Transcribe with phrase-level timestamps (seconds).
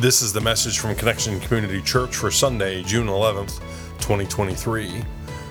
[0.00, 3.60] This is the message from Connection Community Church for Sunday, June 11th,
[3.98, 5.02] 2023.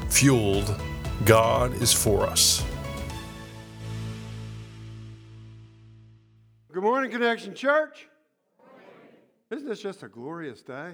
[0.09, 0.79] Fueled,
[1.25, 2.63] God is for us.
[6.71, 8.07] Good morning, Connection Church.
[9.50, 10.91] Isn't this just a glorious day?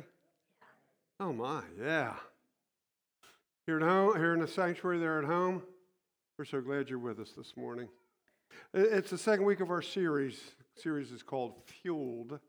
[1.20, 2.14] Oh my, yeah.
[3.66, 5.62] Here at home, here in the sanctuary, there at home.
[6.38, 7.90] We're so glad you're with us this morning.
[8.74, 10.40] It's the second week of our series.
[10.74, 12.40] The series is called Fueled.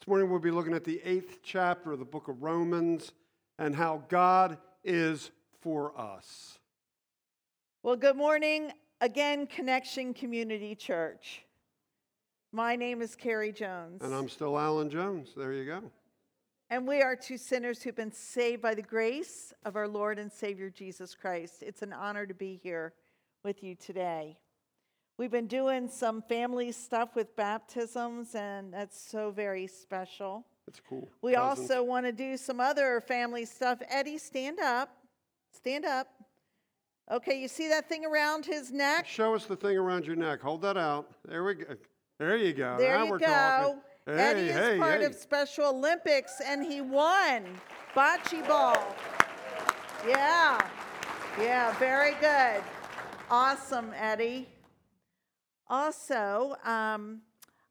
[0.00, 3.12] This morning we'll be looking at the eighth chapter of the book of Romans
[3.58, 5.30] and how God is
[5.60, 6.58] for us.
[7.82, 11.42] Well, good morning again, Connection Community Church.
[12.50, 14.00] My name is Carrie Jones.
[14.02, 15.34] And I'm still Alan Jones.
[15.36, 15.82] There you go.
[16.70, 20.32] And we are two sinners who've been saved by the grace of our Lord and
[20.32, 21.62] Savior Jesus Christ.
[21.62, 22.94] It's an honor to be here
[23.44, 24.38] with you today.
[25.20, 30.46] We've been doing some family stuff with baptisms, and that's so very special.
[30.66, 31.10] It's cool.
[31.20, 31.70] We Cousins.
[31.70, 33.82] also want to do some other family stuff.
[33.90, 34.88] Eddie, stand up.
[35.52, 36.08] Stand up.
[37.12, 39.06] Okay, you see that thing around his neck?
[39.06, 40.40] Show us the thing around your neck.
[40.40, 41.10] Hold that out.
[41.28, 41.76] There we go.
[42.18, 42.78] There you go.
[42.78, 43.26] There now you go.
[43.26, 43.80] Talking.
[44.06, 45.04] Hey, Eddie is hey, part hey.
[45.04, 47.44] of Special Olympics, and he won
[47.94, 48.96] bocce ball.
[50.08, 50.66] Yeah,
[51.38, 52.62] yeah, very good.
[53.30, 54.48] Awesome, Eddie.
[55.70, 57.20] Also, um,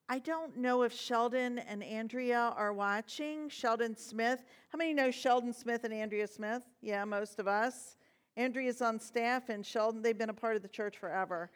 [0.08, 3.50] I don't know if Sheldon and Andrea are watching.
[3.50, 4.45] Sheldon Smith.
[4.69, 6.64] How many know Sheldon Smith and Andrea Smith?
[6.81, 7.97] Yeah, most of us.
[8.38, 11.52] Andrea's on staff, and Sheldon, they've been a part of the church forever.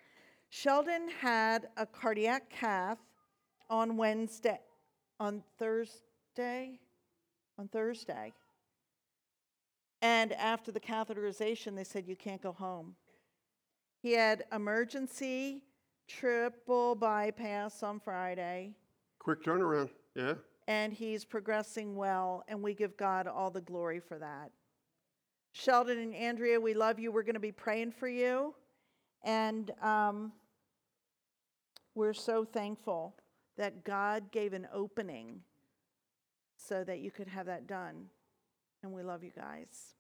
[0.49, 2.99] Sheldon had a cardiac cath
[3.69, 4.59] on Wednesday,
[5.21, 6.77] on Thursday,
[7.57, 8.33] on Thursday.
[10.01, 12.95] And after the catheterization, they said, You can't go home.
[14.01, 15.61] He had emergency
[16.07, 18.71] triple bypass on Friday.
[19.19, 20.33] Quick turnaround, yeah.
[20.67, 24.51] And he's progressing well, and we give God all the glory for that.
[25.51, 27.11] Sheldon and Andrea, we love you.
[27.11, 28.55] We're going to be praying for you.
[29.23, 30.31] And um,
[31.95, 33.15] we're so thankful
[33.57, 35.41] that God gave an opening
[36.57, 38.05] so that you could have that done.
[38.81, 39.95] And we love you guys.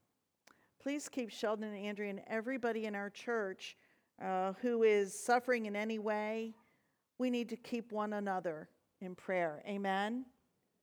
[0.81, 3.77] Please keep Sheldon and Andrea and everybody in our church
[4.21, 6.53] uh, who is suffering in any way,
[7.17, 8.69] we need to keep one another
[9.01, 9.63] in prayer.
[9.67, 10.25] Amen.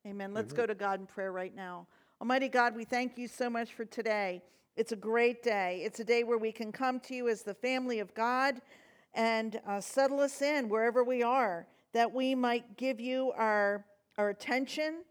[0.06, 0.32] Amen.
[0.32, 1.86] Let's go to God in prayer right now.
[2.20, 4.42] Almighty God, we thank you so much for today.
[4.76, 5.82] It's a great day.
[5.84, 8.60] It's a day where we can come to you as the family of God
[9.14, 13.84] and uh, settle us in wherever we are, that we might give you our,
[14.16, 15.02] our attention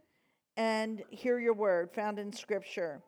[0.57, 3.01] and hear your word found in Scripture.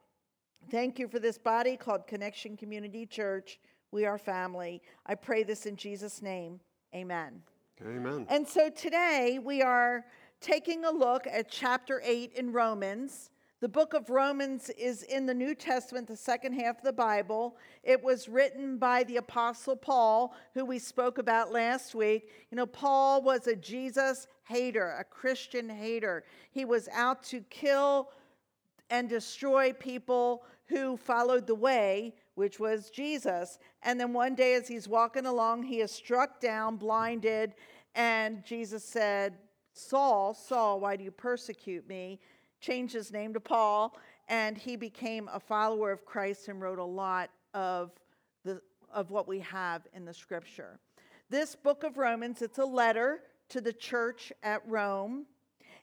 [0.69, 3.59] Thank you for this body called Connection Community Church.
[3.91, 4.81] We are family.
[5.05, 6.61] I pray this in Jesus' name.
[6.95, 7.41] Amen.
[7.85, 8.25] Amen.
[8.29, 10.05] And so today we are
[10.39, 13.31] taking a look at chapter 8 in Romans.
[13.59, 17.57] The book of Romans is in the New Testament, the second half of the Bible.
[17.83, 22.29] It was written by the Apostle Paul, who we spoke about last week.
[22.49, 26.23] You know, Paul was a Jesus hater, a Christian hater.
[26.51, 28.09] He was out to kill
[28.89, 33.59] and destroy people who followed the way, which was Jesus.
[33.83, 37.53] And then one day, as he's walking along, he is struck down, blinded,
[37.95, 39.35] and Jesus said,
[39.73, 42.19] Saul, Saul, why do you persecute me?
[42.59, 43.97] Changed his name to Paul,
[44.27, 47.91] and he became a follower of Christ and wrote a lot of,
[48.45, 48.61] the,
[48.93, 50.79] of what we have in the scripture.
[51.29, 55.25] This book of Romans, it's a letter to the church at Rome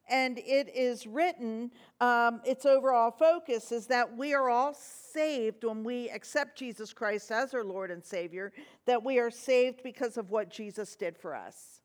[0.09, 1.71] and it is written,
[2.01, 7.31] um, its overall focus is that we are all saved when we accept Jesus Christ
[7.31, 8.53] as our Lord and Savior,
[8.87, 11.81] that we are saved because of what Jesus did for us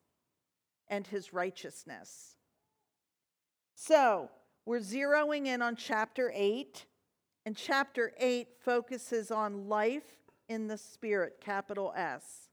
[0.88, 2.36] and his righteousness.
[3.74, 4.30] So,
[4.66, 6.86] we're zeroing in on chapter 8,
[7.44, 10.04] and chapter 8 focuses on life
[10.48, 12.48] in the Spirit, capital S.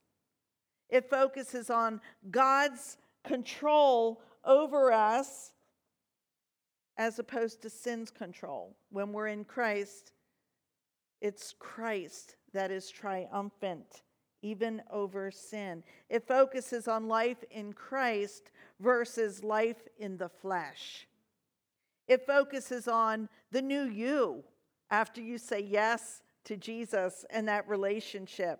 [0.90, 5.54] It focuses on God's control over us
[7.02, 8.76] as opposed to sin's control.
[8.92, 10.12] When we're in Christ,
[11.20, 14.04] it's Christ that is triumphant,
[14.44, 15.82] even over sin.
[16.10, 21.08] It focuses on life in Christ versus life in the flesh.
[22.08, 24.44] It focuses on the new you
[24.92, 28.60] after you say yes to Jesus and that relationship.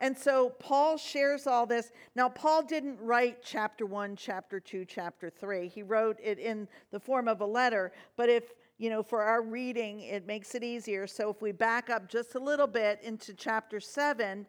[0.00, 1.92] And so Paul shares all this.
[2.16, 5.68] Now, Paul didn't write chapter one, chapter two, chapter three.
[5.68, 7.92] He wrote it in the form of a letter.
[8.16, 11.06] But if, you know, for our reading, it makes it easier.
[11.06, 14.46] So if we back up just a little bit into chapter seven,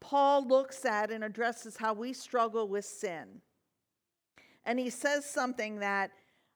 [0.00, 3.40] Paul looks at and addresses how we struggle with sin.
[4.64, 6.12] And he says something that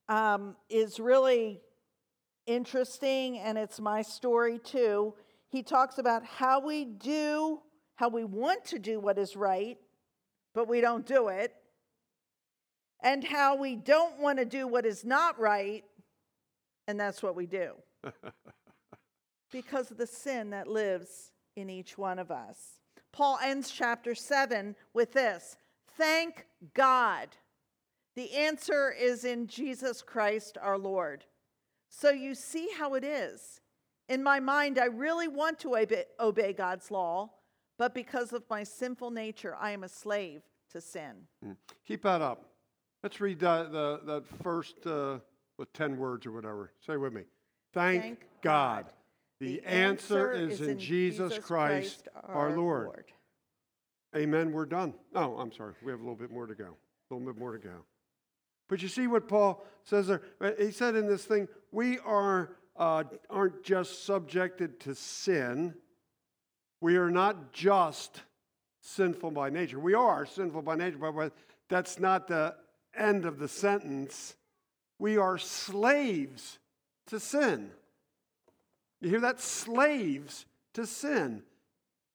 [0.08, 1.60] um, is really
[2.46, 5.12] interesting, and it's my story too.
[5.48, 7.60] He talks about how we do,
[7.98, 9.76] how we want to do what is right,
[10.54, 11.52] but we don't do it,
[13.02, 15.82] and how we don't want to do what is not right,
[16.86, 17.72] and that's what we do.
[19.50, 22.78] because of the sin that lives in each one of us.
[23.12, 25.56] Paul ends chapter 7 with this
[25.96, 27.30] Thank God.
[28.14, 31.24] The answer is in Jesus Christ our Lord.
[31.88, 33.60] So you see how it is.
[34.08, 37.30] In my mind, I really want to obey, obey God's law,
[37.78, 40.42] but because of my sinful nature, I am a slave
[40.72, 41.12] to sin.
[41.44, 41.56] Mm.
[41.86, 42.44] Keep that up.
[43.02, 45.18] Let's read that, the, that first uh,
[45.56, 46.72] with 10 words or whatever.
[46.84, 47.22] Say with me.
[47.72, 48.84] Thank, Thank God.
[48.84, 48.92] God.
[49.40, 52.86] The, the answer, answer, is in Jesus, Jesus Christ, Christ, our, Lord.
[52.86, 53.04] Lord.
[54.16, 54.52] Amen.
[54.52, 54.94] We're done.
[55.14, 55.74] Oh, I'm sorry.
[55.84, 56.76] We have a little bit more to go.
[57.10, 57.84] A little bit more to go.
[58.68, 60.22] But you see what Paul says there?
[60.58, 65.74] He said in this thing, we are, uh, aren't just subjected to sin.
[66.80, 68.22] We are not just
[68.80, 69.78] sinful by nature.
[69.78, 71.32] We are sinful by nature, but
[71.68, 72.54] that's not the
[72.96, 74.36] end of the sentence.
[74.98, 76.58] We are slaves
[77.08, 77.70] to sin.
[79.00, 79.40] You hear that?
[79.40, 81.42] Slaves to sin.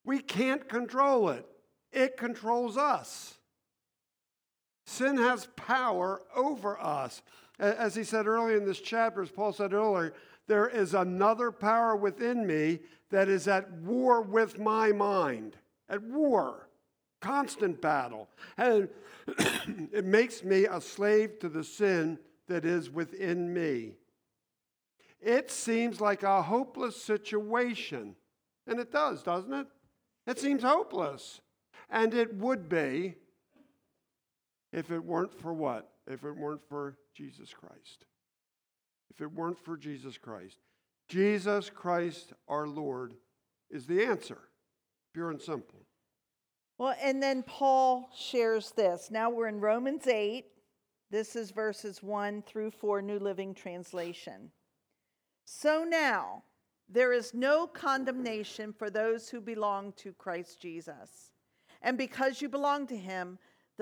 [0.06, 1.45] We can't control it,
[1.92, 3.38] it controls us.
[4.86, 7.22] Sin has power over us.
[7.60, 10.14] As he said earlier in this chapter, as Paul said earlier,
[10.48, 15.56] there is another power within me that is at war with my mind.
[15.88, 16.68] At war,
[17.22, 18.30] constant battle.
[18.58, 18.90] And
[19.92, 23.94] it makes me a slave to the sin that is within me.
[25.22, 28.16] It seems like a hopeless situation.
[28.68, 29.68] And it does, doesn't it?
[30.28, 31.40] It seems hopeless.
[31.90, 33.16] And it would be
[34.74, 35.90] if it weren't for what?
[36.08, 38.06] If it weren't for Jesus Christ.
[39.12, 40.58] If it weren't for Jesus Christ.
[41.08, 43.14] Jesus Christ, our Lord,
[43.70, 44.40] is the answer,
[45.14, 45.86] pure and simple.
[46.78, 49.10] Well, and then Paul shares this.
[49.12, 50.46] Now we're in Romans 8.
[51.12, 54.52] This is verses 1 through 4, New Living Translation.
[55.46, 56.44] So now,
[56.90, 61.31] there is no condemnation for those who belong to Christ Jesus.
[61.84, 63.38] And because you belong to him,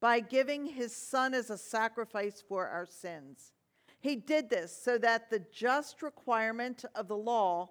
[0.00, 3.52] by giving his son as a sacrifice for our sins.
[4.00, 7.70] He did this so that the just requirement of the law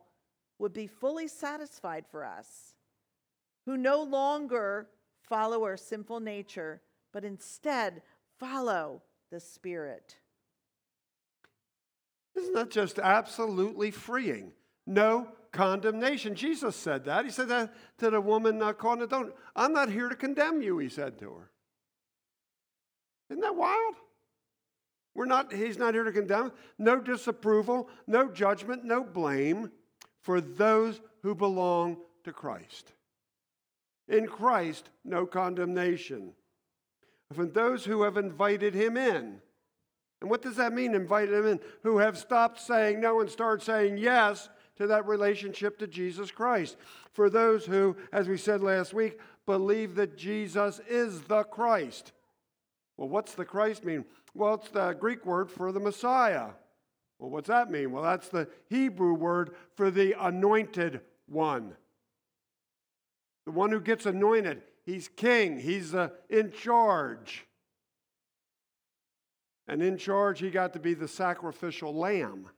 [0.58, 2.74] would be fully satisfied for us,
[3.66, 4.90] who no longer
[5.22, 6.82] follow our sinful nature,
[7.12, 8.02] but instead
[8.40, 9.02] follow
[9.32, 10.18] the Spirit.
[12.36, 14.52] Isn't that just absolutely freeing?
[14.86, 16.36] No condemnation.
[16.36, 17.26] Jesus said that.
[17.26, 19.34] He said that to the woman uh, caught in adultery.
[19.56, 21.52] I'm not here to condemn you, he said to her.
[23.30, 23.96] Isn't that wild?
[25.16, 26.52] We're not, he's not here to condemn.
[26.78, 29.72] No disapproval, no judgment, no blame
[30.22, 32.92] for those who belong to Christ.
[34.08, 36.34] In Christ, no condemnation.
[37.34, 39.42] For those who have invited him in.
[40.22, 41.60] And what does that mean, invited him in?
[41.84, 46.78] Who have stopped saying no and started saying yes to that relationship to Jesus Christ.
[47.14, 52.12] For those who, as we said last week, believe that Jesus is the Christ.
[52.98, 54.06] Well, what's the Christ mean?
[54.34, 56.50] Well, it's the Greek word for the Messiah.
[57.20, 57.92] Well, what's that mean?
[57.92, 61.76] Well, that's the Hebrew word for the anointed one.
[63.46, 64.62] The one who gets anointed.
[64.86, 67.46] He's king, he's uh, in charge.
[69.68, 72.50] And in charge, he got to be the sacrificial lamb.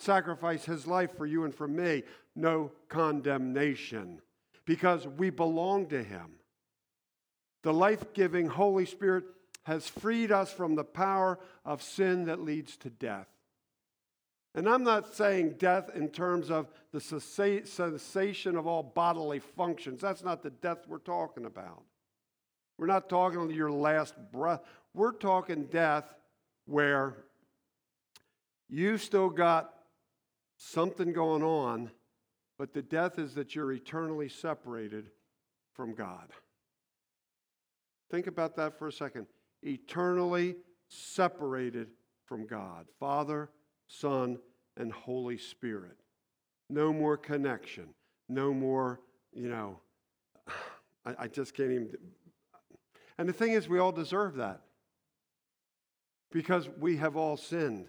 [0.00, 2.02] Sacrifice his life for you and for me.
[2.34, 4.20] No condemnation
[4.64, 6.38] because we belong to him.
[7.62, 9.24] The life giving Holy Spirit
[9.64, 13.28] has freed us from the power of sin that leads to death.
[14.54, 20.00] And I'm not saying death in terms of the cessation of all bodily functions.
[20.00, 21.82] That's not the death we're talking about.
[22.78, 24.62] We're not talking your last breath.
[24.94, 26.14] We're talking death
[26.64, 27.14] where
[28.68, 29.74] you still got
[30.56, 31.90] something going on,
[32.58, 35.10] but the death is that you're eternally separated
[35.74, 36.30] from God.
[38.10, 39.26] Think about that for a second
[39.62, 40.56] eternally
[40.88, 41.88] separated
[42.26, 43.50] from God Father,
[43.86, 44.38] Son,
[44.76, 45.96] and Holy Spirit.
[46.70, 47.88] No more connection.
[48.28, 49.00] No more,
[49.32, 49.80] you know,
[51.06, 51.96] I, I just can't even.
[53.16, 54.60] And the thing is, we all deserve that
[56.30, 57.88] because we have all sinned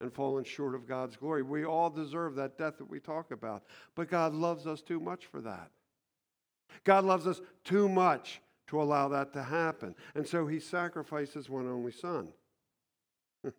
[0.00, 1.42] and fallen short of God's glory.
[1.42, 3.64] We all deserve that death that we talk about.
[3.94, 5.70] But God loves us too much for that.
[6.84, 9.94] God loves us too much to allow that to happen.
[10.14, 12.28] And so he sacrifices one only son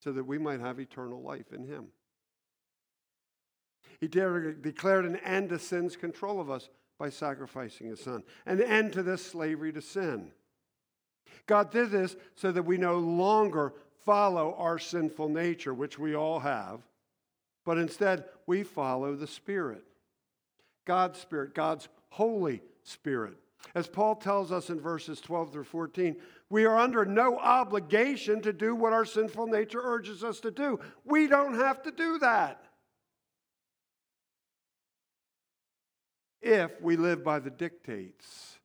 [0.00, 1.86] so that we might have eternal life in him.
[4.00, 8.92] He declared an end to sin's control of us by sacrificing his son, an end
[8.94, 10.32] to this slavery to sin.
[11.46, 16.40] God did this so that we no longer follow our sinful nature, which we all
[16.40, 16.80] have,
[17.64, 19.84] but instead we follow the Spirit.
[20.86, 23.34] God's Spirit, God's Holy Spirit.
[23.74, 26.16] As Paul tells us in verses 12 through 14,
[26.48, 30.80] we are under no obligation to do what our sinful nature urges us to do.
[31.04, 32.64] We don't have to do that.
[36.42, 38.58] If we live by the dictates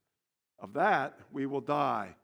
[0.60, 2.16] of that, we will die.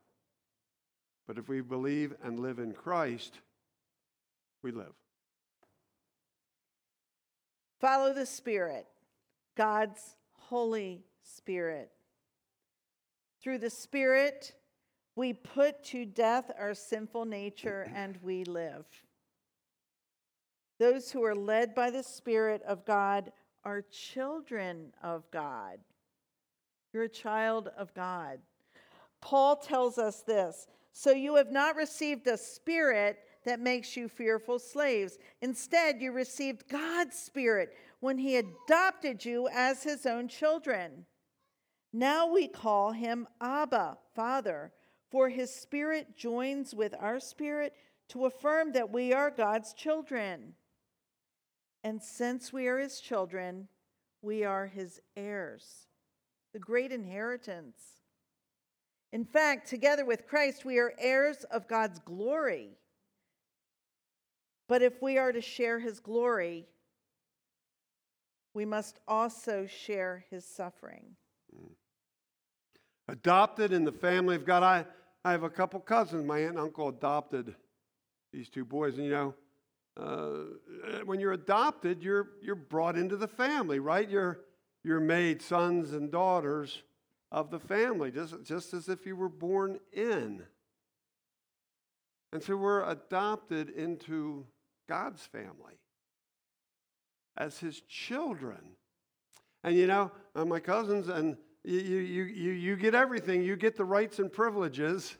[1.27, 3.39] But if we believe and live in Christ,
[4.63, 4.93] we live.
[7.79, 8.87] Follow the Spirit,
[9.55, 11.91] God's Holy Spirit.
[13.41, 14.53] Through the Spirit,
[15.15, 18.85] we put to death our sinful nature and we live.
[20.79, 23.31] Those who are led by the Spirit of God
[23.63, 25.79] are children of God.
[26.93, 28.39] You're a child of God.
[29.21, 34.59] Paul tells us this So you have not received a spirit that makes you fearful
[34.59, 35.17] slaves.
[35.41, 41.05] Instead, you received God's spirit when he adopted you as his own children.
[41.93, 44.71] Now we call him Abba, Father,
[45.09, 47.73] for his spirit joins with our spirit
[48.09, 50.53] to affirm that we are God's children.
[51.83, 53.67] And since we are his children,
[54.21, 55.87] we are his heirs,
[56.53, 57.81] the great inheritance.
[59.11, 62.77] In fact, together with Christ, we are heirs of God's glory.
[64.69, 66.67] But if we are to share his glory,
[68.53, 71.17] we must also share his suffering.
[71.53, 71.71] Mm.
[73.07, 74.63] Adopted in the family of God.
[74.63, 74.85] I,
[75.23, 76.25] I have a couple cousins.
[76.25, 77.55] My aunt and uncle adopted
[78.31, 78.97] these two boys.
[78.97, 79.35] And you know,
[79.97, 84.09] uh, when you're adopted, you're, you're brought into the family, right?
[84.09, 84.39] You're,
[84.83, 86.83] you're made sons and daughters
[87.31, 90.43] of the family, just, just as if you were born in.
[92.33, 94.45] And so we're adopted into
[94.87, 95.79] God's family
[97.37, 98.75] as his children.
[99.63, 103.43] And you know, uh, my cousins, and you, you, you, you get everything.
[103.43, 105.17] You get the rights and privileges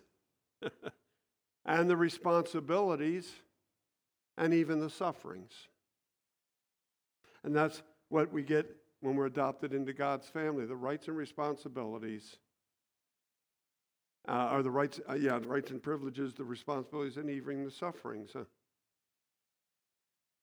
[1.66, 3.32] and the responsibilities
[4.38, 5.54] and even the sufferings.
[7.44, 12.38] And that's what we get when we're adopted into God's family the rights and responsibilities.
[14.28, 17.72] Uh, are the rights, uh, yeah, the rights and privileges, the responsibilities, and even the
[17.72, 18.30] sufferings.
[18.34, 18.44] Huh?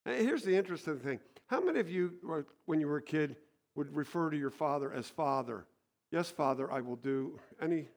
[0.04, 1.20] Here's the interesting thing.
[1.46, 3.36] How many of you, when you were a kid,
[3.76, 5.66] would refer to your father as father?
[6.10, 7.38] Yes, father, I will do.
[7.60, 7.88] Any,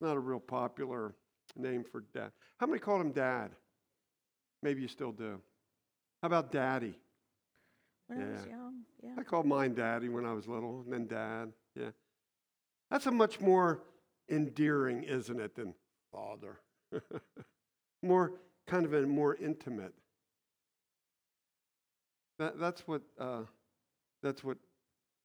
[0.00, 1.14] not a real popular
[1.56, 2.32] name for dad.
[2.58, 3.50] How many called him dad?
[4.62, 5.40] Maybe you still do.
[6.22, 6.98] How about daddy?
[8.06, 8.26] When yeah.
[8.26, 9.10] I was young, yeah.
[9.18, 11.52] I called mine daddy when I was little, and then dad.
[11.74, 11.90] Yeah.
[12.90, 13.82] That's a much more
[14.30, 15.74] endearing, isn't it, than
[16.12, 16.60] father?
[18.02, 18.34] more
[18.66, 19.94] kind of a more intimate.
[22.38, 23.42] That, that's what uh,
[24.22, 24.58] that's what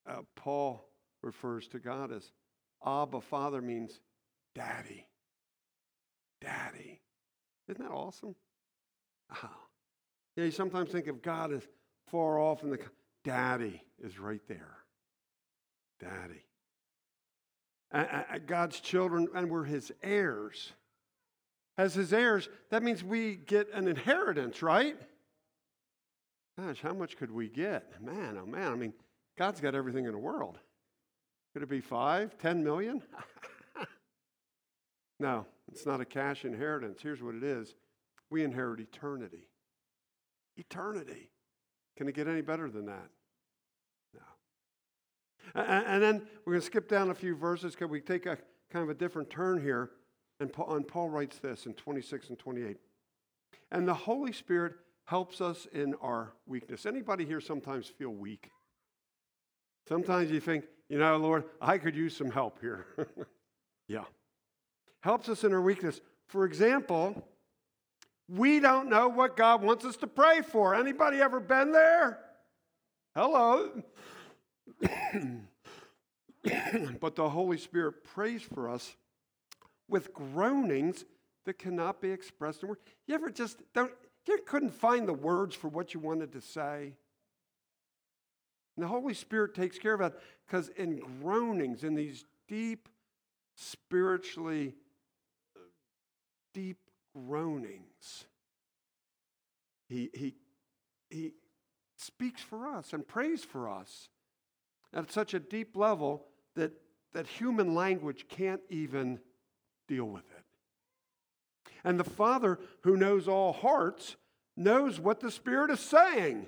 [0.07, 0.87] uh, Paul
[1.27, 2.31] refers to God as.
[2.85, 3.99] Abba, Father means
[4.55, 5.05] daddy.
[6.41, 7.01] Daddy.
[7.67, 8.35] Isn't that awesome?
[9.31, 9.39] Ah.
[9.43, 9.63] Oh.
[10.35, 11.63] Yeah, you sometimes think of God as
[12.11, 12.79] far off, and the
[13.23, 14.77] daddy is right there.
[15.99, 16.43] Daddy.
[18.45, 20.73] God's children, and we're his heirs.
[21.77, 24.95] As his heirs, that means we get an inheritance, right?
[26.59, 28.01] Gosh, how much could we get?
[28.01, 28.93] Man, oh man, I mean,
[29.37, 30.59] God's got everything in the world.
[31.57, 33.01] Could it be five, ten million?
[35.19, 36.99] no, it's not a cash inheritance.
[37.01, 37.73] Here's what it is
[38.29, 39.49] we inherit eternity.
[40.55, 41.31] Eternity.
[41.95, 43.09] Can it get any better than that?
[44.13, 45.63] No.
[45.63, 48.37] And then we're going to skip down a few verses because we take a
[48.71, 49.89] kind of a different turn here.
[50.39, 52.77] And Paul, and Paul writes this in 26 and 28.
[53.71, 54.73] And the Holy Spirit
[55.05, 56.85] helps us in our weakness.
[56.85, 58.51] Anybody here sometimes feel weak?
[59.89, 62.85] Sometimes you think, you know, Lord, I could use some help here.
[63.87, 64.05] yeah.
[65.01, 66.01] Helps us in our weakness.
[66.27, 67.27] For example,
[68.29, 70.75] we don't know what God wants us to pray for.
[70.75, 72.19] Anybody ever been there?
[73.15, 73.83] Hello.
[76.99, 78.95] but the Holy Spirit prays for us
[79.89, 81.05] with groanings
[81.45, 82.81] that cannot be expressed in words.
[83.07, 83.91] You ever just don't
[84.27, 86.93] you couldn't find the words for what you wanted to say?
[88.77, 90.13] And the Holy Spirit takes care of that
[90.45, 92.87] because in groanings, in these deep,
[93.55, 94.75] spiritually
[96.53, 96.77] deep
[97.15, 98.25] groanings,
[99.89, 100.35] he, he,
[101.09, 101.33] he
[101.95, 104.09] speaks for us and prays for us
[104.93, 106.71] at such a deep level that,
[107.13, 109.19] that human language can't even
[109.87, 110.43] deal with it.
[111.83, 114.17] And the Father, who knows all hearts,
[114.55, 116.47] knows what the Spirit is saying.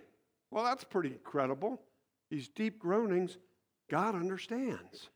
[0.52, 1.82] Well, that's pretty incredible.
[2.30, 3.38] These deep groanings,
[3.90, 5.10] God understands.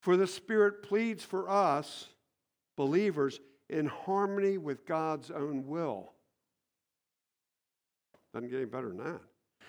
[0.00, 2.08] For the Spirit pleads for us,
[2.76, 6.12] believers, in harmony with God's own will.
[8.32, 9.20] Doesn't get any better than that.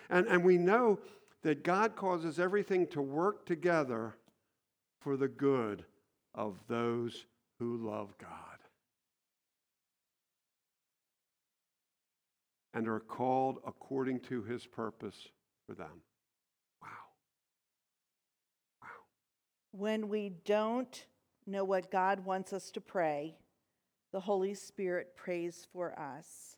[0.10, 1.00] And, and we know
[1.44, 4.16] that God causes everything to work together
[5.02, 5.86] for the good
[6.36, 7.26] of those
[7.60, 8.30] who love God
[12.74, 15.30] and are called according to his purpose
[15.68, 16.02] for them.
[16.82, 16.88] Wow.
[18.82, 18.90] Wow.
[19.72, 21.06] When we don't
[21.46, 23.36] know what God wants us to pray,
[24.12, 26.56] the Holy Spirit prays for us.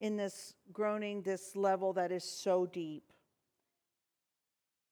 [0.00, 3.04] In this groaning, this level that is so deep.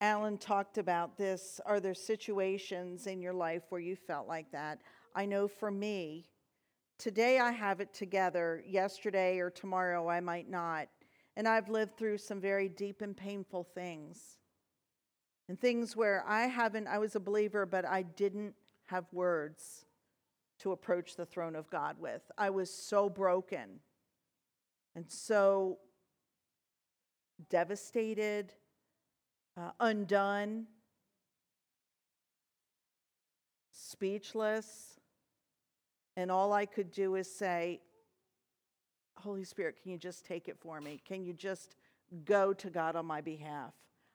[0.00, 1.60] Alan talked about this.
[1.66, 4.80] Are there situations in your life where you felt like that?
[5.14, 6.30] I know for me,
[7.00, 8.62] Today I have it together.
[8.68, 10.86] Yesterday or tomorrow I might not.
[11.34, 14.36] And I've lived through some very deep and painful things.
[15.48, 18.54] And things where I haven't, I was a believer, but I didn't
[18.84, 19.86] have words
[20.58, 22.20] to approach the throne of God with.
[22.36, 23.80] I was so broken
[24.94, 25.78] and so
[27.48, 28.52] devastated,
[29.56, 30.66] uh, undone,
[33.72, 34.99] speechless.
[36.20, 37.80] And all I could do is say,
[39.16, 41.00] Holy Spirit, can you just take it for me?
[41.08, 41.76] Can you just
[42.26, 43.72] go to God on my behalf?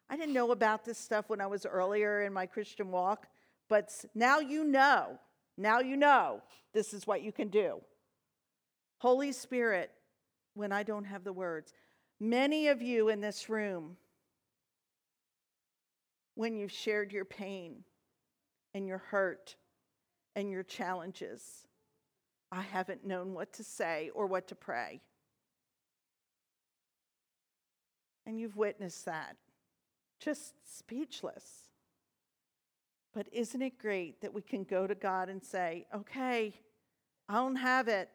[0.07, 3.25] I didn't know about this stuff when I was earlier in my Christian walk,
[3.69, 5.17] but now you know.
[5.57, 7.81] Now you know this is what you can do.
[8.99, 9.89] Holy Spirit,
[10.53, 11.73] when I don't have the words,
[12.19, 13.97] many of you in this room,
[16.35, 17.83] when you've shared your pain
[18.75, 19.55] and your hurt
[20.35, 21.64] and your challenges,
[22.51, 25.01] I haven't known what to say or what to pray.
[28.25, 29.35] And you've witnessed that.
[30.19, 31.69] Just speechless.
[33.13, 36.53] But isn't it great that we can go to God and say, okay,
[37.29, 38.09] I don't have it,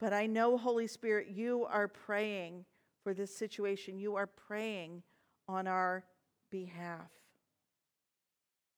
[0.00, 2.64] but I know, Holy Spirit, you are praying
[3.02, 3.98] for this situation.
[3.98, 5.02] You are praying
[5.48, 6.04] on our
[6.50, 7.10] behalf.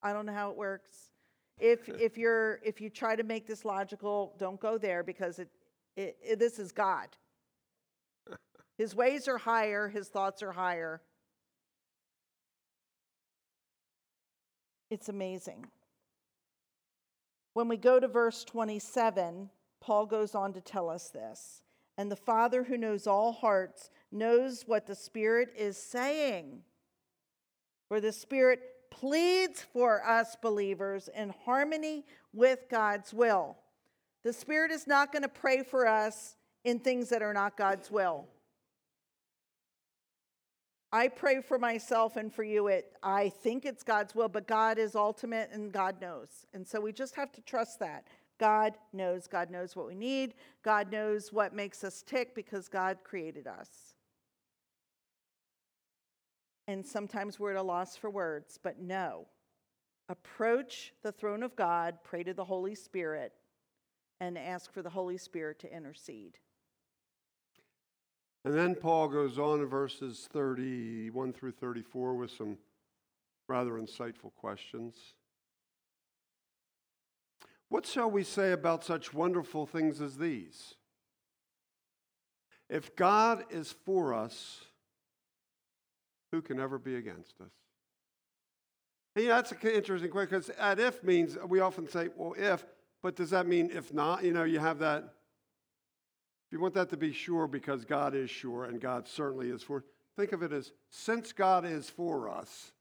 [0.03, 1.14] I don't know how it works.
[1.59, 5.49] If, if, you're, if you try to make this logical, don't go there because it,
[5.97, 7.09] it, it, this is God.
[8.79, 11.01] His ways are higher, his thoughts are higher.
[14.91, 15.67] It's amazing.
[17.53, 19.49] When we go to verse 27,
[19.81, 21.63] Paul goes on to tell us this.
[21.97, 26.63] And the Father who knows all hearts knows what the Spirit is saying.
[27.89, 28.61] For the Spirit
[29.01, 33.57] pleads for us believers in harmony with God's will.
[34.23, 37.91] The Spirit is not going to pray for us in things that are not God's
[37.91, 38.27] will.
[40.93, 42.69] I pray for myself and for you.
[42.69, 46.47] It I think it's God's will, but God is ultimate and God knows.
[46.55, 48.07] And so we just have to trust that.
[48.39, 49.27] God knows.
[49.27, 50.35] God knows what we need.
[50.63, 53.94] God knows what makes us tick because God created us.
[56.67, 59.27] And sometimes we're at a loss for words, but no.
[60.09, 63.33] Approach the throne of God, pray to the Holy Spirit,
[64.21, 66.39] and ask for the Holy Spirit to intercede.
[68.45, 72.59] And then Paul goes on in verses 31 through 34 with some
[73.49, 74.95] rather insightful questions.
[77.69, 80.75] What shall we say about such wonderful things as these?
[82.69, 84.67] If God is for us,
[86.35, 87.53] who can ever be against us?
[89.15, 92.35] And, you know, that's an interesting question because at if means we often say, well,
[92.37, 92.65] if,
[93.03, 94.25] but does that mean if not?
[94.25, 95.05] You know, you have that.
[95.05, 99.63] If you want that to be sure because God is sure and God certainly is
[99.63, 99.85] for,
[100.17, 102.73] think of it as since God is for us,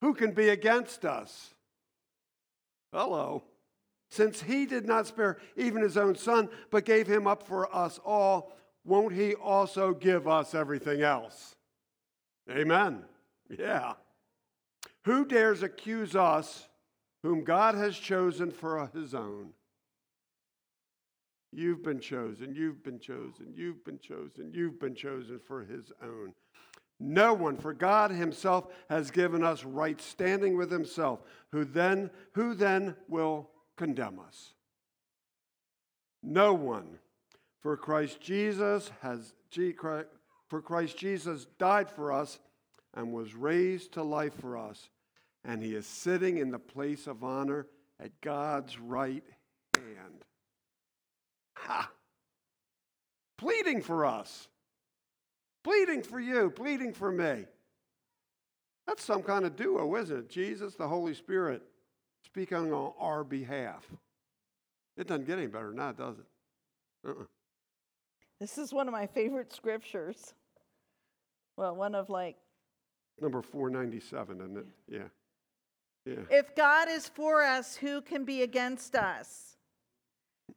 [0.00, 1.54] who can be against us?
[2.90, 3.42] Hello.
[4.10, 8.00] Since he did not spare even his own son, but gave him up for us
[8.02, 11.54] all, won't he also give us everything else?
[12.50, 13.04] Amen.
[13.48, 13.94] Yeah.
[15.04, 16.68] Who dares accuse us
[17.22, 19.50] whom God has chosen for his own?
[21.52, 26.32] You've been chosen, you've been chosen, you've been chosen, you've been chosen for his own.
[27.00, 31.20] No one, for God himself has given us right standing with himself.
[31.50, 34.52] Who then, who then will condemn us?
[36.22, 36.98] No one.
[37.62, 39.34] For Christ Jesus has
[40.50, 42.40] for Christ Jesus died for us
[42.94, 44.90] and was raised to life for us,
[45.44, 47.68] and he is sitting in the place of honor
[48.00, 49.22] at God's right
[49.76, 50.24] hand.
[51.56, 51.90] Ha!
[53.38, 54.48] Pleading for us.
[55.62, 57.44] Pleading for you, pleading for me.
[58.86, 60.28] That's some kind of duo, isn't it?
[60.28, 61.62] Jesus, the Holy Spirit,
[62.24, 63.86] speaking on our behalf.
[64.96, 66.26] It doesn't get any better than that, does it?
[67.08, 67.24] Uh-uh.
[68.40, 70.34] This is one of my favorite scriptures.
[71.60, 72.36] Well, one of like.
[73.20, 74.66] Number 497, isn't it?
[74.88, 74.98] Yeah.
[76.06, 76.22] Yeah.
[76.30, 79.58] If God is for us, who can be against us?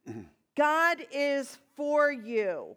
[0.56, 2.76] God is for you.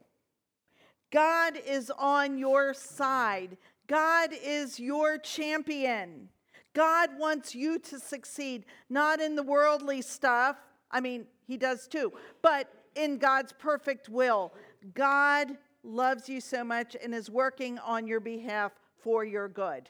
[1.10, 3.56] God is on your side.
[3.88, 6.28] God is your champion.
[6.74, 10.58] God wants you to succeed, not in the worldly stuff.
[10.92, 12.12] I mean, He does too,
[12.42, 14.52] but in God's perfect will.
[14.94, 15.56] God
[15.88, 19.90] loves you so much and is working on your behalf for your good.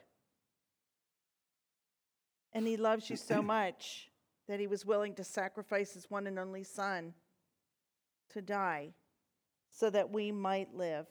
[2.53, 4.09] And He loves you so much
[4.47, 7.13] that He was willing to sacrifice His one and only Son
[8.29, 8.93] to die
[9.71, 11.07] so that we might live.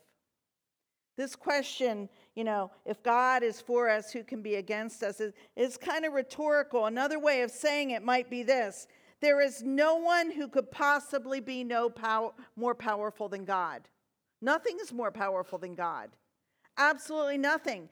[1.17, 5.33] This question, you know, if God is for us, who can be against us, is,
[5.57, 6.87] is kind of rhetorical.
[6.87, 8.87] Another way of saying it might be this
[9.23, 13.89] there is no one who could possibly be no power, more powerful than God.
[14.41, 16.11] Nothing is more powerful than God.
[16.77, 17.89] Absolutely nothing.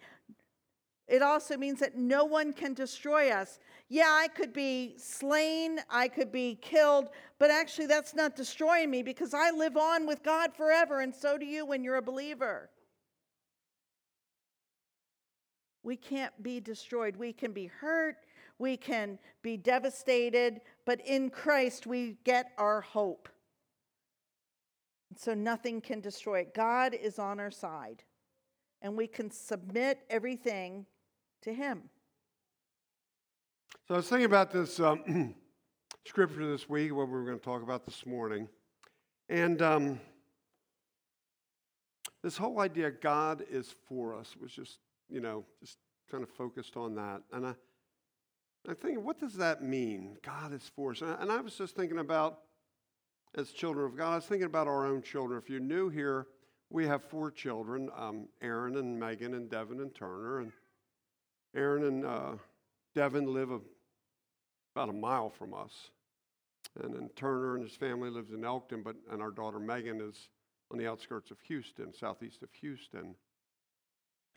[1.07, 3.59] It also means that no one can destroy us.
[3.88, 9.02] Yeah, I could be slain, I could be killed, but actually that's not destroying me
[9.02, 12.70] because I live on with God forever, and so do you when you're a believer.
[15.83, 17.16] We can't be destroyed.
[17.16, 18.16] We can be hurt,
[18.59, 23.28] we can be devastated, but in Christ we get our hope.
[25.16, 26.55] So nothing can destroy it.
[26.55, 28.03] God is on our side,
[28.83, 30.87] and we can submit everything
[31.42, 31.83] to Him.
[33.87, 35.35] So I was thinking about this um,
[36.07, 38.48] scripture this week, what we were going to talk about this morning.
[39.29, 40.00] And um,
[42.22, 44.79] this whole idea God is for us was just,
[45.11, 45.77] you know, just
[46.11, 47.22] kind of focused on that.
[47.33, 47.55] And I,
[48.66, 50.16] I'm thinking, what does that mean?
[50.22, 51.03] God is for us.
[51.03, 52.38] And I, and I was just thinking about,
[53.36, 55.38] as children of God, I was thinking about our own children.
[55.38, 56.26] If you're new here,
[56.70, 60.40] we have four children um, Aaron and Megan and Devin and Turner.
[60.40, 60.52] And
[61.54, 62.32] Aaron and uh,
[62.94, 63.60] Devin live a,
[64.74, 65.72] about a mile from us.
[66.82, 70.28] And then Turner and his family lives in Elkton, but and our daughter Megan is
[70.72, 73.14] on the outskirts of Houston, southeast of Houston.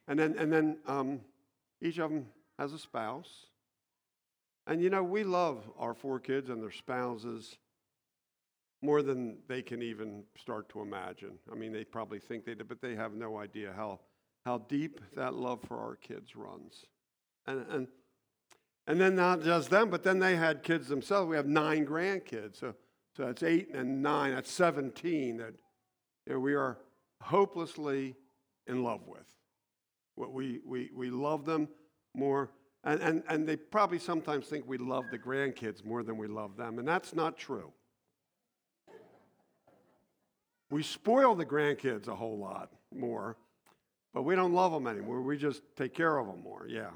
[0.07, 1.21] And then and then um,
[1.81, 2.27] each of them
[2.60, 3.47] has a spouse.
[4.67, 7.57] And you know, we love our four kids and their spouses
[8.82, 11.40] more than they can even start to imagine.
[11.52, 14.00] I mean, they probably think they do, but they have no idea how,
[14.46, 16.86] how deep that love for our kids runs.
[17.48, 17.88] And, and,
[18.86, 21.30] and then not just them, but then they had kids themselves.
[21.30, 22.60] We have nine grandkids.
[22.60, 22.76] So,
[23.16, 25.54] so that's eight and nine, that's 17 that
[26.28, 26.78] you know, we are
[27.22, 28.16] hopelessly
[28.68, 29.26] in love with.
[30.16, 31.68] We, we, we love them
[32.13, 32.52] more.
[32.84, 36.58] And, and, and they probably sometimes think we love the grandkids more than we love
[36.58, 36.80] them.
[36.80, 37.72] And that's not true.
[40.69, 43.38] We spoil the grandkids a whole lot more,
[44.13, 45.21] but we don't love them anymore.
[45.21, 46.91] We just take care of them more, yeah.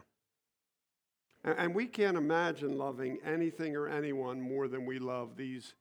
[1.44, 5.74] And we can't imagine loving anything or anyone more than we love these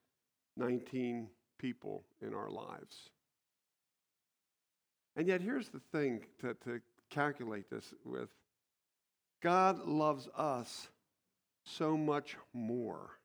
[0.56, 3.10] 19 people in our lives.
[5.16, 8.30] And yet, here's the thing to, to calculate this with
[9.42, 10.88] God loves us
[11.64, 13.19] so much more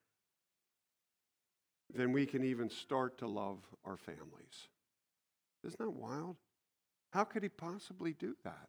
[1.96, 4.68] than we can even start to love our families.
[5.64, 6.36] Isn't that wild?
[7.12, 8.68] How could he possibly do that?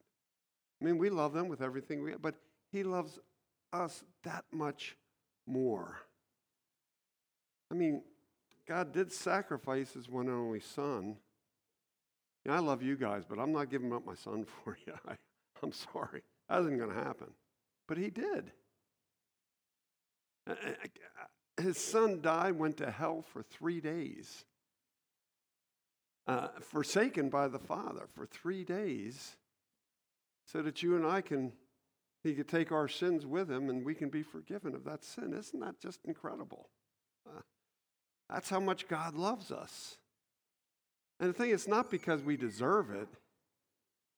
[0.80, 2.36] I mean, we love them with everything we have, but
[2.70, 3.18] he loves
[3.72, 4.96] us that much
[5.46, 5.98] more.
[7.70, 8.02] I mean,
[8.68, 11.16] God did sacrifice his one and only son.
[12.48, 14.92] I love you guys, but I'm not giving up my son for you.
[15.08, 15.14] I,
[15.62, 16.22] I'm sorry.
[16.48, 17.28] That isn't going to happen.
[17.88, 18.52] But he did.
[21.60, 24.44] His son died, went to hell for three days,
[26.26, 29.36] uh, forsaken by the Father for three days,
[30.46, 31.52] so that you and I can,
[32.22, 35.32] he could take our sins with him and we can be forgiven of that sin.
[35.32, 36.68] Isn't that just incredible?
[37.26, 37.40] Uh,
[38.30, 39.96] that's how much God loves us.
[41.18, 43.08] And the thing is, not because we deserve it,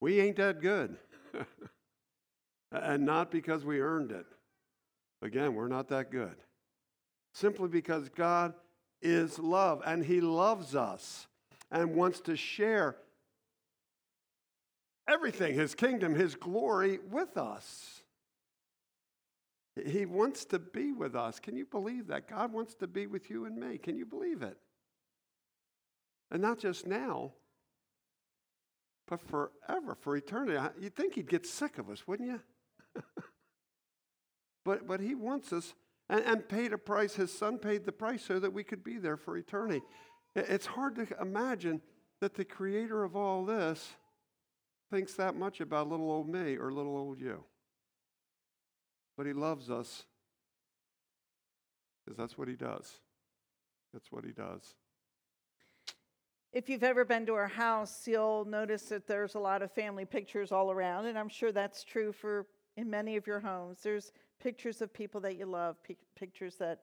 [0.00, 0.96] we ain't that good.
[2.72, 4.26] and not because we earned it.
[5.22, 6.36] Again, we're not that good.
[7.38, 8.52] Simply because God
[9.00, 11.28] is love and He loves us
[11.70, 12.96] and wants to share
[15.08, 18.02] everything His kingdom, His glory with us.
[19.86, 21.38] He wants to be with us.
[21.38, 22.26] Can you believe that?
[22.28, 23.78] God wants to be with you and me.
[23.78, 24.56] Can you believe it?
[26.32, 27.34] And not just now,
[29.06, 30.58] but forever, for eternity.
[30.80, 32.40] You'd think He'd get sick of us, wouldn't you?
[34.64, 35.72] but, but he wants us
[36.08, 37.14] and, and paid a price.
[37.14, 39.82] His son paid the price so that we could be there for eternity.
[40.34, 41.80] It's hard to imagine
[42.20, 43.92] that the creator of all this
[44.90, 47.44] thinks that much about little old me or little old you.
[49.16, 50.04] But he loves us
[52.04, 53.00] because that's what he does.
[53.92, 54.74] That's what he does.
[56.52, 60.06] If you've ever been to our house, you'll notice that there's a lot of family
[60.06, 63.80] pictures all around, and I'm sure that's true for in many of your homes.
[63.82, 65.76] There's pictures of people that you love,
[66.16, 66.80] pictures that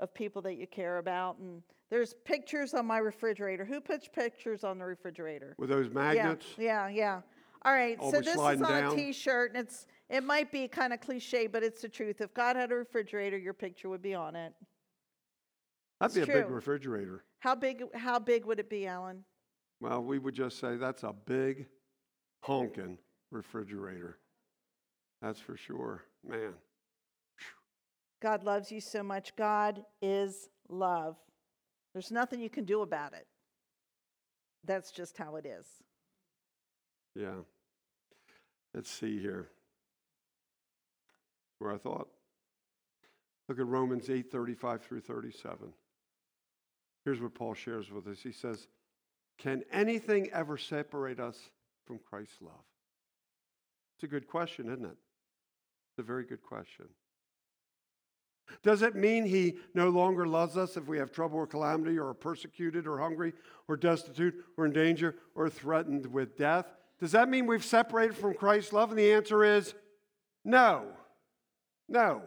[0.00, 3.64] of people that you care about, and there's pictures on my refrigerator.
[3.64, 5.54] Who puts pictures on the refrigerator?
[5.58, 6.46] With those magnets?
[6.56, 6.96] Yeah, yeah.
[6.96, 7.20] yeah.
[7.62, 11.00] All right, so this is on a T-shirt, and it's it might be kind of
[11.00, 12.20] cliche, but it's the truth.
[12.20, 14.54] If God had a refrigerator, your picture would be on it.
[16.00, 17.24] That'd be a big refrigerator.
[17.40, 17.82] How big?
[17.94, 19.24] How big would it be, Alan?
[19.80, 21.66] Well, we would just say that's a big,
[22.44, 22.98] honking
[23.32, 24.18] refrigerator.
[25.20, 26.04] That's for sure.
[26.26, 26.54] Man.
[28.20, 29.34] God loves you so much.
[29.36, 31.16] God is love.
[31.92, 33.26] There's nothing you can do about it.
[34.64, 35.66] That's just how it is.
[37.14, 37.42] Yeah.
[38.74, 39.48] Let's see here.
[41.58, 42.08] Where I thought.
[43.48, 45.72] Look at Romans 8 35 through 37.
[47.04, 48.20] Here's what Paul shares with us.
[48.20, 48.68] He says,
[49.38, 51.38] Can anything ever separate us
[51.86, 52.52] from Christ's love?
[53.96, 54.96] It's a good question, isn't it?
[55.90, 56.86] It's a very good question.
[58.62, 62.08] Does it mean he no longer loves us if we have trouble or calamity or
[62.08, 63.32] are persecuted or hungry
[63.68, 66.66] or destitute or in danger or threatened with death?
[67.00, 68.90] Does that mean we've separated from Christ's love?
[68.90, 69.74] And the answer is
[70.44, 70.86] no.
[71.88, 72.22] No.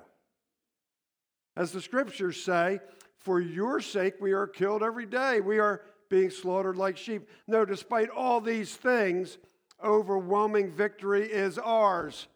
[1.55, 2.79] As the scriptures say,
[3.17, 5.41] for your sake we are killed every day.
[5.41, 7.27] We are being slaughtered like sheep.
[7.47, 9.37] No, despite all these things,
[9.83, 12.27] overwhelming victory is ours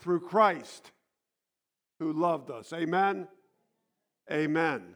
[0.00, 0.92] through Christ
[2.04, 2.72] who loved us.
[2.72, 3.26] Amen.
[4.30, 4.94] Amen.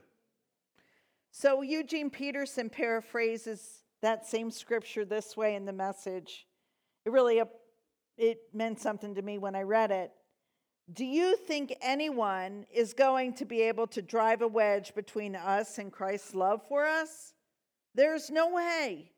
[1.31, 6.47] So Eugene Peterson paraphrases that same scripture this way in the message.
[7.07, 7.42] It really
[8.18, 10.12] it meant something to me when I read it.
[10.92, 15.79] Do you think anyone is going to be able to drive a wedge between us
[15.79, 17.33] and Christ's love for us?
[17.94, 19.12] There's no way.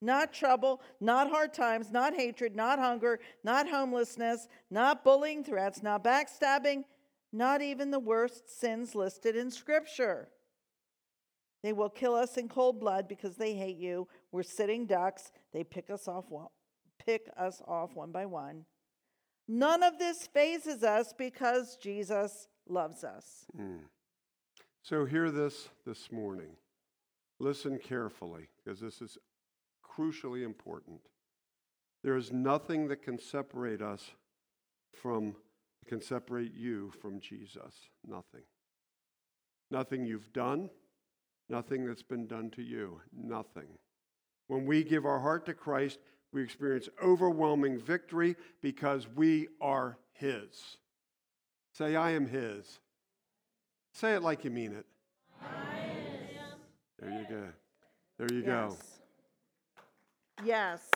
[0.00, 6.04] Not trouble, not hard times, not hatred, not hunger, not homelessness, not bullying threats, not
[6.04, 6.84] backstabbing,
[7.32, 10.28] not even the worst sins listed in Scripture.
[11.62, 14.06] They will kill us in cold blood because they hate you.
[14.32, 15.32] We're sitting ducks.
[15.52, 16.48] They pick us off one,
[17.04, 18.64] pick us off one by one.
[19.48, 23.46] None of this fazes us because Jesus loves us.
[23.58, 23.80] Mm.
[24.82, 26.50] So hear this this morning.
[27.40, 29.16] Listen carefully because this is
[29.82, 31.00] crucially important.
[32.04, 34.12] There is nothing that can separate us
[34.92, 35.34] from
[35.88, 37.74] can separate you from Jesus.
[38.06, 38.42] Nothing.
[39.70, 40.70] Nothing you've done,
[41.48, 43.00] nothing that's been done to you.
[43.12, 43.68] Nothing.
[44.46, 45.98] When we give our heart to Christ,
[46.32, 50.76] we experience overwhelming victory because we are His.
[51.72, 52.78] Say, I am His.
[53.92, 54.86] Say it like you mean it.
[56.98, 57.44] There you go.
[58.18, 58.46] There you yes.
[58.46, 58.76] go.
[60.44, 60.88] Yes.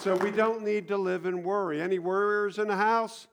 [0.00, 1.82] So we don't need to live in worry.
[1.82, 3.26] Any worriers in the house?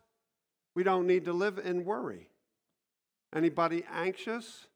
[0.75, 2.27] We don't need to live in worry.
[3.33, 4.67] Anybody anxious?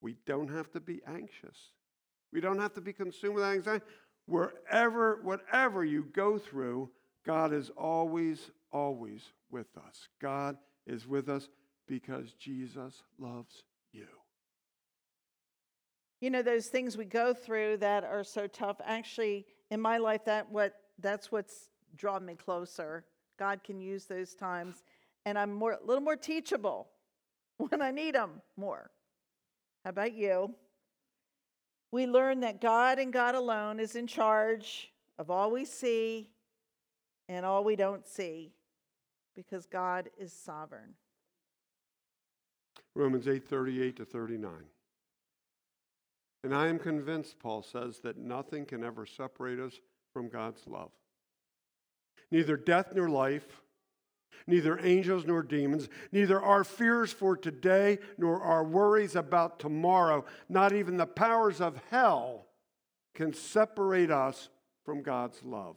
[0.00, 1.72] We don't have to be anxious.
[2.32, 3.84] We don't have to be consumed with anxiety.
[4.24, 6.88] Wherever, whatever you go through,
[7.26, 10.08] God is always, always with us.
[10.22, 11.50] God is with us
[11.86, 13.62] because Jesus loves
[13.92, 14.06] you.
[16.22, 20.24] You know, those things we go through that are so tough, actually, in my life,
[20.24, 23.04] that what that's what's drawn me closer.
[23.38, 24.82] God can use those times,
[25.24, 26.88] and I'm more a little more teachable.
[27.56, 28.90] when I need them more.
[29.84, 30.54] How about you?
[31.92, 36.30] We learn that God and God alone is in charge of all we see
[37.28, 38.52] and all we don't see
[39.36, 40.94] because God is sovereign.
[42.94, 44.52] Romans 8 38 to 39.
[46.42, 49.80] And I am convinced, Paul says, that nothing can ever separate us
[50.14, 50.92] from God's love.
[52.30, 53.60] Neither death nor life,
[54.46, 60.72] neither angels nor demons, neither our fears for today nor our worries about tomorrow, not
[60.72, 62.46] even the powers of hell
[63.14, 64.48] can separate us
[64.84, 65.76] from God's love.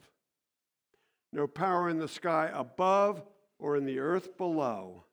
[1.34, 3.24] No power in the sky above
[3.60, 5.04] or in the earth below.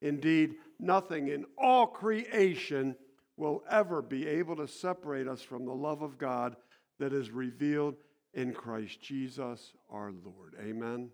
[0.00, 2.96] Indeed, nothing in all creation
[3.36, 6.56] will ever be able to separate us from the love of God
[6.98, 7.96] that is revealed
[8.34, 10.54] in Christ Jesus our Lord.
[10.60, 11.10] Amen.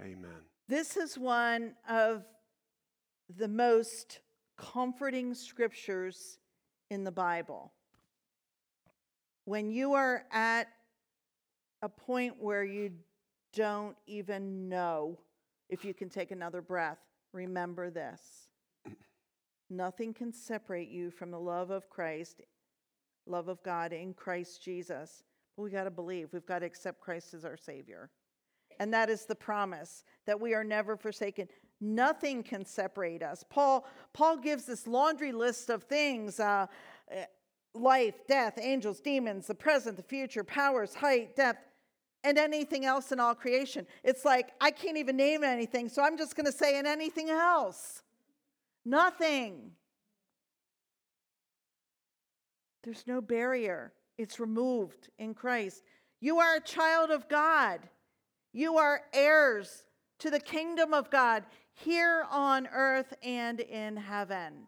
[0.00, 0.44] Amen.
[0.68, 2.24] This is one of
[3.36, 4.20] the most
[4.56, 6.38] comforting scriptures
[6.90, 7.72] in the Bible.
[9.44, 10.68] When you are at
[11.82, 12.92] a point where you
[13.54, 15.18] don't even know
[15.68, 16.98] if you can take another breath,
[17.32, 18.20] remember this.
[19.70, 22.42] Nothing can separate you from the love of Christ,
[23.26, 25.22] love of God in Christ Jesus.
[25.60, 28.10] We got to believe, we've got to accept Christ as our Savior.
[28.78, 31.48] And that is the promise that we are never forsaken.
[31.80, 33.44] Nothing can separate us.
[33.48, 36.66] Paul, Paul gives this laundry list of things uh,
[37.10, 37.24] eh,
[37.74, 41.62] life, death, angels, demons, the present, the future, powers, height, depth,
[42.24, 43.86] and anything else in all creation.
[44.02, 47.30] It's like, I can't even name anything, so I'm just going to say, and anything
[47.30, 48.02] else.
[48.84, 49.72] Nothing.
[52.82, 55.82] There's no barrier, it's removed in Christ.
[56.20, 57.80] You are a child of God,
[58.52, 59.84] you are heirs
[60.18, 64.66] to the kingdom of God here on earth and in heaven.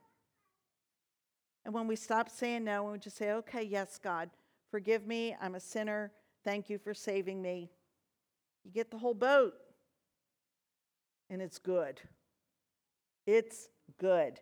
[1.65, 4.31] And when we stop saying no, and we just say, okay, yes, God,
[4.71, 6.12] forgive me, I'm a sinner.
[6.45, 7.71] Thank you for saving me.
[8.65, 9.55] You get the whole boat.
[11.29, 12.01] And it's good.
[13.27, 13.69] It's
[14.01, 14.41] good.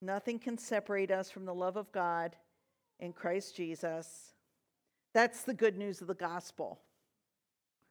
[0.00, 2.36] Nothing can separate us from the love of God
[3.00, 4.34] in Christ Jesus.
[5.12, 6.78] That's the good news of the gospel.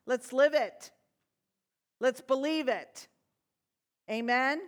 [0.06, 0.92] Let's live it.
[2.00, 3.08] Let's believe it.
[4.10, 4.62] Amen.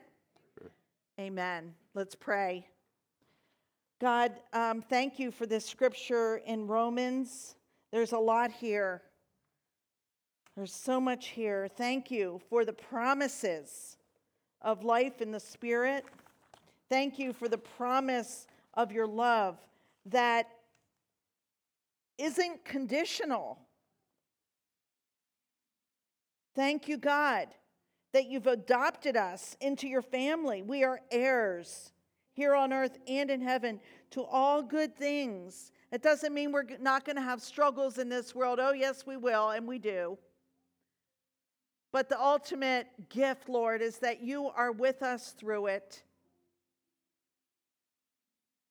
[1.20, 1.74] Amen.
[1.94, 2.68] Let's pray.
[4.02, 7.56] God, um, thank you for this scripture in Romans.
[7.92, 9.02] There's a lot here.
[10.56, 11.70] There's so much here.
[11.78, 13.98] Thank you for the promises
[14.62, 16.06] of life in the Spirit.
[16.90, 19.58] Thank you for the promise of your love
[20.06, 20.48] that
[22.18, 23.60] isn't conditional.
[26.56, 27.48] Thank you, God,
[28.14, 30.62] that you've adopted us into your family.
[30.62, 31.94] We are heirs
[32.34, 33.80] here on earth and in heaven
[34.12, 35.72] to all good things.
[35.92, 38.60] It doesn't mean we're not going to have struggles in this world.
[38.62, 40.18] Oh, yes, we will, and we do.
[41.92, 46.04] But the ultimate gift, Lord, is that you are with us through it.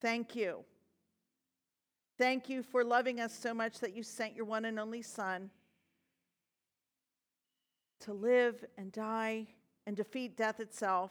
[0.01, 0.65] Thank you.
[2.21, 5.49] Thank you for loving us so much that you sent your one and only Son
[8.01, 9.47] to live and die
[9.87, 11.09] and defeat death itself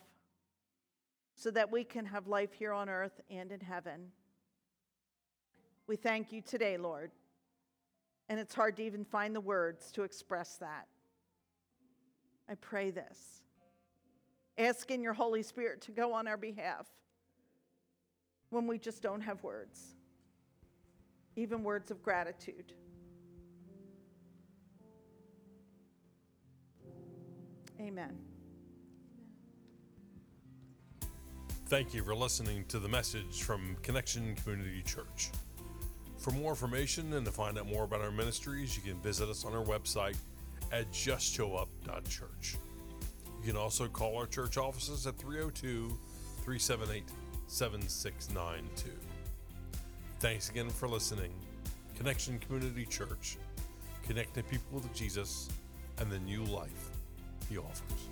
[1.35, 4.13] so that we can have life here on earth and in heaven.
[5.89, 7.11] We thank you today, Lord.
[8.29, 10.87] And it's hard to even find the words to express that.
[12.49, 13.43] I pray this,
[14.57, 16.87] asking your Holy Spirit to go on our behalf
[18.51, 19.97] when we just don't have words,
[21.37, 22.73] even words of gratitude.
[27.81, 28.19] Amen.
[31.67, 35.31] Thank you for listening to the message from Connection Community Church.
[36.19, 39.45] For more information and to find out more about our ministries, you can visit us
[39.45, 40.17] on our website
[40.73, 42.57] at justshowup.church.
[43.41, 45.97] You can also call our church offices at 302
[46.43, 47.05] 378
[47.47, 49.10] 7692.
[50.21, 51.33] Thanks again for listening.
[51.97, 53.39] Connection Community Church,
[54.07, 55.49] connecting people with Jesus
[55.97, 56.91] and the new life
[57.49, 58.10] he offers.